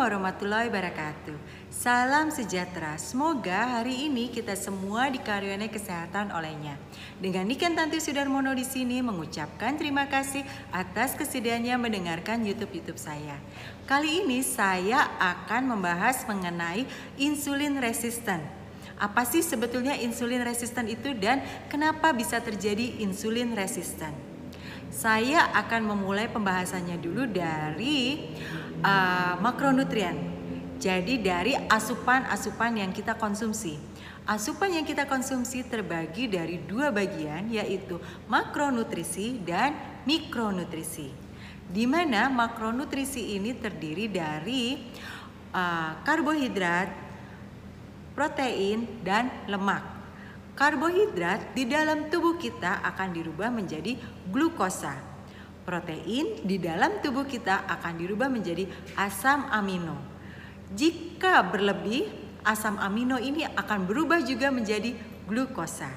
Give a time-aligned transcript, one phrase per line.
[0.00, 1.36] warahmatullahi wabarakatuh.
[1.68, 2.96] Salam sejahtera.
[2.96, 6.80] Semoga hari ini kita semua dikaruniai kesehatan olehnya.
[7.20, 10.40] Dengan Niken Tanti Sudarmono di sini mengucapkan terima kasih
[10.72, 13.36] atas kesediaannya mendengarkan YouTube-YouTube saya.
[13.84, 16.88] Kali ini saya akan membahas mengenai
[17.20, 18.40] insulin resisten.
[18.96, 24.16] Apa sih sebetulnya insulin resisten itu dan kenapa bisa terjadi insulin resisten?
[24.88, 28.26] Saya akan memulai pembahasannya dulu dari
[28.84, 30.16] uh, makronutrien.
[30.80, 33.76] Jadi dari asupan-asupan yang kita konsumsi.
[34.24, 38.00] Asupan yang kita konsumsi terbagi dari dua bagian yaitu
[38.32, 39.76] makronutrisi dan
[40.08, 41.12] mikronutrisi.
[41.70, 44.80] Di mana makronutrisi ini terdiri dari
[45.52, 46.88] uh, karbohidrat,
[48.16, 49.84] protein, dan lemak.
[50.56, 53.96] Karbohidrat di dalam tubuh kita akan dirubah menjadi
[54.28, 55.09] glukosa
[55.62, 58.66] protein di dalam tubuh kita akan dirubah menjadi
[58.96, 59.96] asam amino.
[60.70, 62.08] Jika berlebih,
[62.46, 64.94] asam amino ini akan berubah juga menjadi
[65.26, 65.90] glukosa.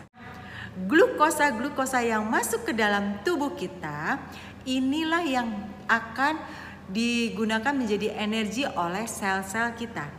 [0.74, 4.18] Glukosa-glukosa yang masuk ke dalam tubuh kita
[4.66, 5.48] inilah yang
[5.86, 6.42] akan
[6.90, 10.10] digunakan menjadi energi oleh sel-sel kita.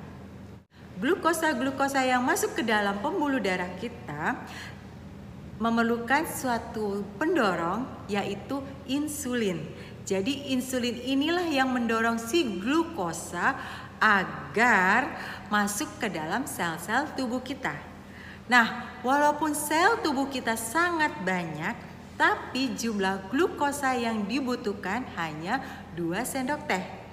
[1.03, 4.39] Glukosa-glukosa yang masuk ke dalam pembuluh darah kita
[5.59, 8.61] memerlukan suatu pendorong yaitu
[8.91, 9.63] insulin.
[10.05, 13.57] Jadi insulin inilah yang mendorong si glukosa
[14.03, 15.17] agar
[15.49, 17.73] masuk ke dalam sel-sel tubuh kita.
[18.45, 21.73] Nah, walaupun sel tubuh kita sangat banyak,
[22.21, 25.65] tapi jumlah glukosa yang dibutuhkan hanya
[25.97, 27.04] 2 sendok teh.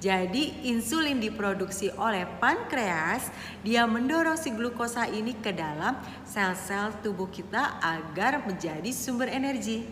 [0.00, 3.28] Jadi insulin diproduksi oleh pankreas,
[3.60, 5.92] dia mendorong si glukosa ini ke dalam
[6.24, 9.84] sel-sel tubuh kita agar menjadi sumber energi.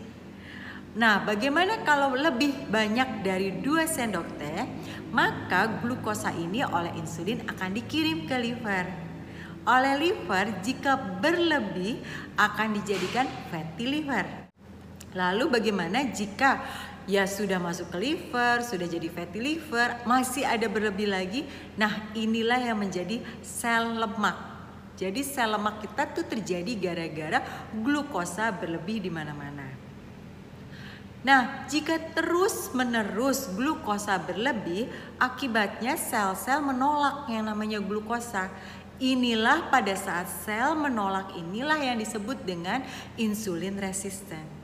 [0.97, 4.65] Nah, bagaimana kalau lebih banyak dari 2 sendok teh,
[5.13, 8.89] maka glukosa ini oleh insulin akan dikirim ke liver.
[9.69, 12.01] Oleh liver, jika berlebih
[12.33, 14.25] akan dijadikan fatty liver.
[15.13, 16.61] Lalu bagaimana jika
[17.09, 21.41] ya sudah masuk ke liver, sudah jadi fatty liver, masih ada berlebih lagi.
[21.73, 24.37] Nah, inilah yang menjadi sel lemak.
[24.93, 27.41] Jadi sel lemak kita tuh terjadi gara-gara
[27.73, 29.65] glukosa berlebih di mana-mana.
[31.19, 34.87] Nah, jika terus-menerus glukosa berlebih,
[35.19, 38.47] akibatnya sel-sel menolak yang namanya glukosa.
[39.01, 42.85] Inilah pada saat sel menolak inilah yang disebut dengan
[43.19, 44.58] insulin resisten.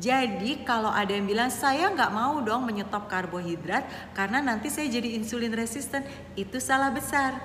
[0.00, 3.84] Jadi kalau ada yang bilang saya nggak mau dong menyetop karbohidrat
[4.16, 6.00] karena nanti saya jadi insulin resisten,
[6.40, 7.36] itu salah besar.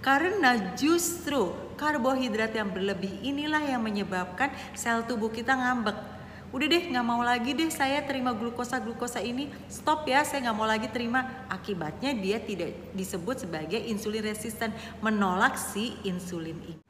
[0.00, 6.16] Karena justru karbohidrat yang berlebih inilah yang menyebabkan sel tubuh kita ngambek.
[6.48, 10.64] Udah deh nggak mau lagi deh saya terima glukosa-glukosa ini Stop ya saya nggak mau
[10.64, 14.72] lagi terima Akibatnya dia tidak disebut sebagai insulin resisten
[15.04, 16.87] Menolak si insulin ini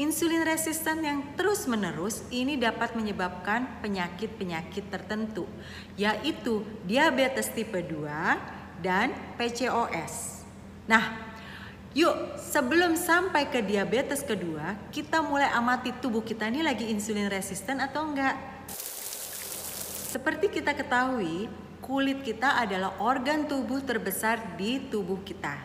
[0.00, 5.44] Insulin resisten yang terus-menerus ini dapat menyebabkan penyakit-penyakit tertentu,
[6.00, 8.08] yaitu diabetes tipe 2
[8.80, 10.40] dan PCOS.
[10.88, 11.36] Nah,
[11.92, 17.76] yuk sebelum sampai ke diabetes kedua, kita mulai amati tubuh kita ini lagi insulin resisten
[17.84, 18.40] atau enggak.
[20.16, 21.52] Seperti kita ketahui,
[21.84, 25.60] kulit kita adalah organ tubuh terbesar di tubuh kita.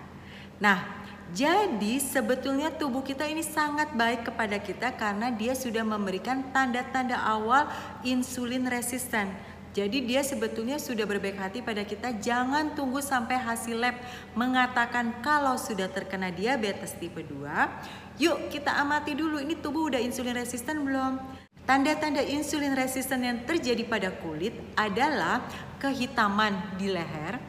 [0.59, 7.18] Nah, jadi sebetulnya tubuh kita ini sangat baik kepada kita karena dia sudah memberikan tanda-tanda
[7.18, 7.66] awal
[8.06, 9.34] insulin resisten.
[9.75, 13.97] Jadi dia sebetulnya sudah berbaik hati pada kita jangan tunggu sampai hasil lab
[14.31, 18.22] mengatakan kalau sudah terkena diabetes tipe 2.
[18.22, 21.19] Yuk kita amati dulu ini tubuh udah insulin resisten belum?
[21.66, 25.44] Tanda-tanda insulin resisten yang terjadi pada kulit adalah
[25.81, 27.42] kehitaman di leher,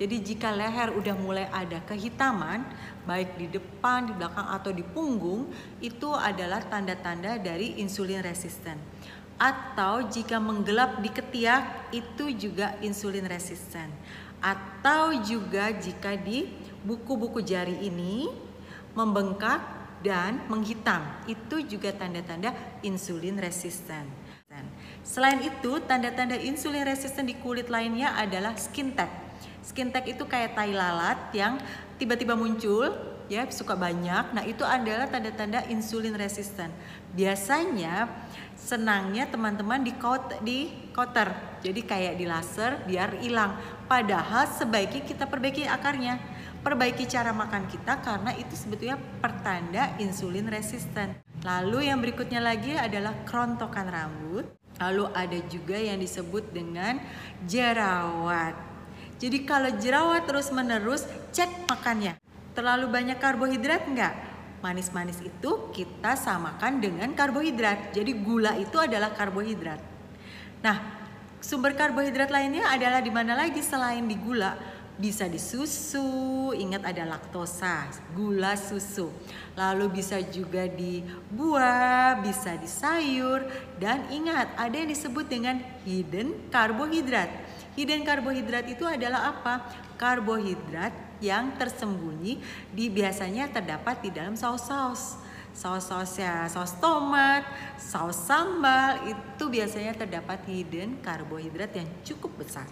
[0.00, 2.64] jadi jika leher udah mulai ada kehitaman,
[3.04, 5.52] baik di depan, di belakang atau di punggung,
[5.84, 8.80] itu adalah tanda-tanda dari insulin resisten.
[9.36, 13.92] Atau jika menggelap di ketiak, itu juga insulin resisten.
[14.40, 16.48] Atau juga jika di
[16.80, 18.32] buku-buku jari ini
[18.96, 19.60] membengkak
[20.00, 24.08] dan menghitam, itu juga tanda-tanda insulin resisten.
[25.04, 29.29] Selain itu, tanda-tanda insulin resisten di kulit lainnya adalah skin tag
[29.60, 31.60] Skin tag itu kayak tai lalat yang
[32.00, 32.92] tiba-tiba muncul
[33.30, 34.34] ya suka banyak.
[34.34, 36.68] Nah, itu adalah tanda-tanda insulin resisten.
[37.14, 38.10] Biasanya
[38.58, 40.90] senangnya teman-teman di coat di.
[41.64, 43.56] Jadi kayak di laser biar hilang.
[43.88, 46.20] Padahal sebaiknya kita perbaiki akarnya.
[46.60, 51.16] Perbaiki cara makan kita karena itu sebetulnya pertanda insulin resisten.
[51.40, 54.44] Lalu yang berikutnya lagi adalah kerontokan rambut.
[54.76, 57.00] Lalu ada juga yang disebut dengan
[57.48, 58.69] jerawat.
[59.20, 61.04] Jadi kalau jerawat terus menerus,
[61.36, 62.16] cek makannya.
[62.56, 64.16] Terlalu banyak karbohidrat enggak?
[64.64, 67.92] Manis-manis itu kita samakan dengan karbohidrat.
[67.92, 69.80] Jadi gula itu adalah karbohidrat.
[70.64, 70.76] Nah,
[71.44, 74.56] sumber karbohidrat lainnya adalah di mana lagi selain di gula?
[75.00, 79.08] bisa di susu, ingat ada laktosa, gula susu.
[79.56, 81.00] Lalu bisa juga di
[81.32, 83.48] buah, bisa di sayur,
[83.80, 85.56] dan ingat ada yang disebut dengan
[85.88, 87.32] hidden karbohidrat.
[87.78, 89.66] Hidden karbohidrat itu adalah apa?
[89.94, 92.40] Karbohidrat yang tersembunyi
[92.72, 95.20] di biasanya terdapat di dalam saus-saus.
[95.50, 97.42] Saus-saus ya, saus tomat,
[97.76, 102.66] saus sambal itu biasanya terdapat hidden karbohidrat yang cukup besar.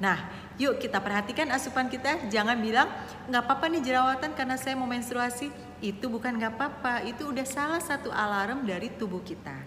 [0.00, 2.24] Nah, yuk kita perhatikan asupan kita.
[2.32, 2.88] Jangan bilang
[3.28, 5.52] nggak apa-apa nih jerawatan karena saya mau menstruasi.
[5.84, 7.04] Itu bukan nggak apa-apa.
[7.04, 9.60] Itu udah salah satu alarm dari tubuh kita.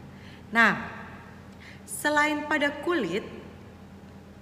[0.49, 0.89] Nah,
[1.85, 3.21] selain pada kulit,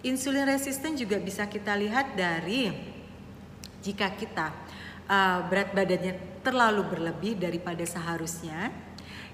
[0.01, 2.69] insulin resisten juga bisa kita lihat dari
[3.81, 4.53] jika kita
[5.09, 8.73] uh, berat badannya terlalu berlebih daripada seharusnya.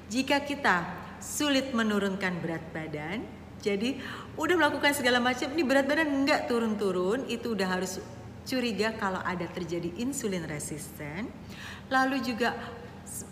[0.08, 0.88] Jika kita
[1.20, 3.28] sulit menurunkan berat badan,
[3.60, 4.00] jadi
[4.40, 8.00] udah melakukan segala macam, ini berat badan nggak turun-turun, itu udah harus
[8.48, 11.28] curiga kalau ada terjadi insulin resisten.
[11.92, 12.56] Lalu juga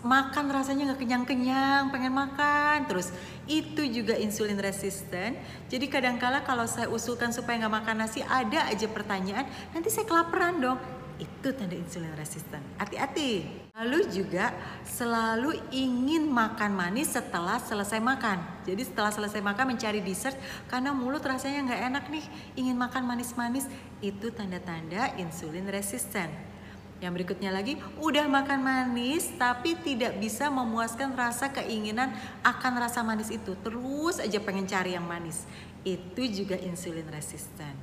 [0.02, 3.12] makan rasanya nggak kenyang-kenyang, pengen makan terus.
[3.46, 5.38] Itu juga insulin resisten.
[5.70, 10.58] Jadi kadangkala kalau saya usulkan supaya nggak makan nasi, ada aja pertanyaan, nanti saya kelaparan
[10.58, 10.78] dong
[11.16, 12.60] itu tanda insulin resisten.
[12.76, 13.64] Hati-hati.
[13.76, 14.52] Lalu juga
[14.84, 18.64] selalu ingin makan manis setelah selesai makan.
[18.64, 20.36] Jadi setelah selesai makan mencari dessert
[20.68, 22.24] karena mulut rasanya nggak enak nih,
[22.56, 23.68] ingin makan manis-manis,
[24.04, 26.55] itu tanda-tanda insulin resisten.
[26.96, 32.08] Yang berikutnya lagi, udah makan manis tapi tidak bisa memuaskan rasa keinginan
[32.40, 33.52] akan rasa manis itu.
[33.60, 35.44] Terus aja pengen cari yang manis.
[35.84, 37.76] Itu juga insulin resisten.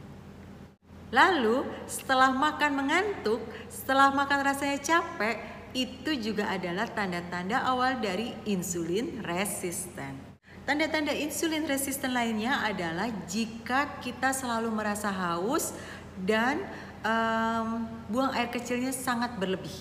[1.13, 3.37] Lalu setelah makan mengantuk,
[3.69, 5.37] setelah makan rasanya capek,
[5.77, 10.33] itu juga adalah tanda-tanda awal dari insulin resisten.
[10.65, 15.75] Tanda-tanda insulin resisten lainnya adalah jika kita selalu merasa haus
[16.17, 16.65] dan
[17.03, 19.75] um, buang air kecilnya sangat berlebih.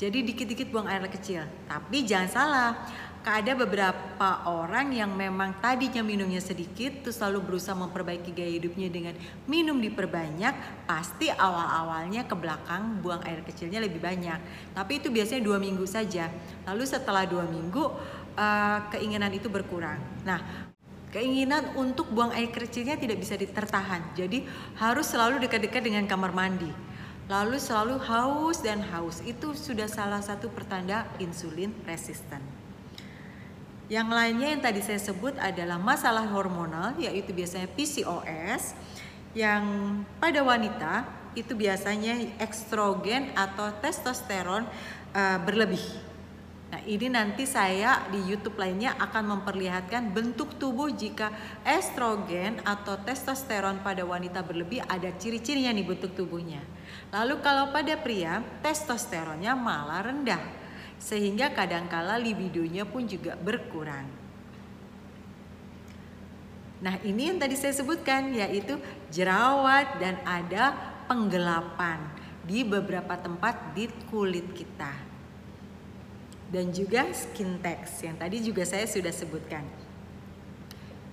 [0.00, 1.44] Jadi dikit-dikit buang air kecil.
[1.68, 2.72] Tapi jangan salah,
[3.20, 9.12] ada beberapa orang yang memang tadinya minumnya sedikit terus selalu berusaha memperbaiki gaya hidupnya dengan
[9.44, 14.40] minum diperbanyak pasti awal-awalnya ke belakang buang air kecilnya lebih banyak
[14.72, 16.32] tapi itu biasanya dua minggu saja
[16.64, 17.92] lalu setelah dua minggu
[18.40, 20.40] uh, keinginan itu berkurang nah
[21.10, 24.14] keinginan untuk buang air kecilnya tidak bisa ditertahan.
[24.14, 24.46] Jadi
[24.78, 26.70] harus selalu dekat-dekat dengan kamar mandi.
[27.30, 29.22] Lalu selalu haus dan haus.
[29.22, 32.42] Itu sudah salah satu pertanda insulin resisten.
[33.90, 38.78] Yang lainnya yang tadi saya sebut adalah masalah hormonal yaitu biasanya PCOS
[39.34, 39.62] yang
[40.22, 41.06] pada wanita
[41.38, 44.66] itu biasanya estrogen atau testosteron
[45.14, 45.82] uh, berlebih.
[46.70, 51.34] Nah, ini nanti saya di YouTube lainnya akan memperlihatkan bentuk tubuh jika
[51.66, 56.62] estrogen atau testosteron pada wanita berlebih ada ciri-cirinya nih bentuk tubuhnya.
[57.10, 60.38] Lalu kalau pada pria testosteronnya malah rendah
[61.02, 64.06] sehingga kadangkala libidonya pun juga berkurang.
[66.86, 68.78] Nah, ini yang tadi saya sebutkan yaitu
[69.10, 70.70] jerawat dan ada
[71.10, 71.98] penggelapan
[72.46, 75.09] di beberapa tempat di kulit kita.
[76.50, 79.62] Dan juga skin text yang tadi juga saya sudah sebutkan.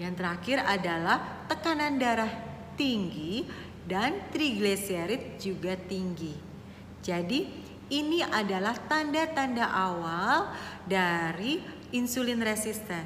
[0.01, 2.33] Yang terakhir adalah tekanan darah
[2.73, 3.45] tinggi
[3.85, 6.33] dan triglycerid juga tinggi.
[7.05, 7.45] Jadi
[7.93, 10.51] ini adalah tanda-tanda awal
[10.83, 11.61] dari
[11.93, 13.05] insulin resisten.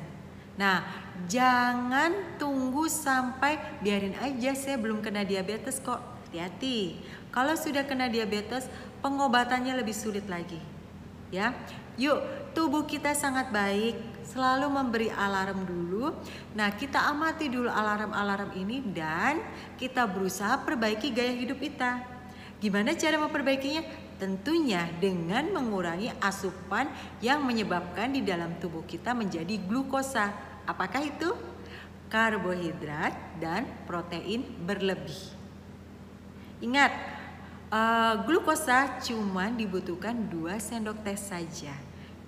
[0.55, 0.83] Nah,
[1.29, 6.00] jangan tunggu sampai biarin aja saya belum kena diabetes kok.
[6.31, 6.95] Hati-hati.
[7.31, 8.71] Kalau sudah kena diabetes,
[9.03, 10.70] pengobatannya lebih sulit lagi.
[11.31, 11.55] Ya.
[11.95, 12.19] Yuk,
[12.51, 13.95] tubuh kita sangat baik,
[14.27, 16.15] selalu memberi alarm dulu.
[16.55, 19.39] Nah, kita amati dulu alarm-alarm ini dan
[19.75, 22.03] kita berusaha perbaiki gaya hidup kita.
[22.61, 23.83] Gimana cara memperbaikinya?
[24.21, 26.85] Tentunya dengan mengurangi asupan
[27.25, 30.29] yang menyebabkan di dalam tubuh kita menjadi glukosa.
[30.69, 31.33] Apakah itu?
[32.05, 35.17] Karbohidrat dan protein berlebih.
[36.61, 36.93] Ingat,
[37.71, 41.73] uh, glukosa cuma dibutuhkan 2 sendok teh saja.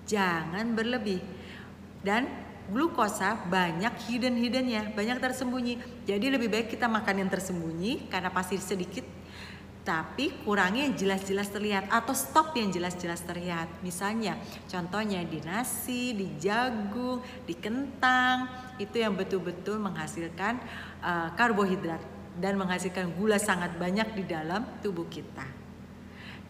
[0.08, 1.20] Jangan berlebih.
[2.04, 2.28] Dan
[2.68, 5.80] glukosa banyak hidden-hiddennya, banyak tersembunyi.
[6.08, 9.04] Jadi lebih baik kita makan yang tersembunyi karena pasti sedikit
[9.84, 13.68] tapi kurangi yang jelas-jelas terlihat atau stop yang jelas-jelas terlihat.
[13.84, 18.48] Misalnya, contohnya di nasi, di jagung, di kentang,
[18.80, 20.56] itu yang betul-betul menghasilkan
[21.04, 22.13] uh, karbohidrat.
[22.38, 25.46] Dan menghasilkan gula sangat banyak di dalam tubuh kita.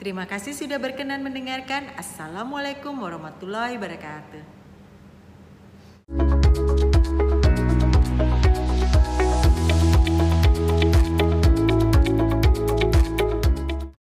[0.01, 1.95] Terima kasih sudah berkenan mendengarkan.
[1.95, 4.54] Assalamualaikum warahmatullahi wabarakatuh.